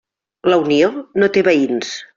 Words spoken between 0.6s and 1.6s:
Unió no té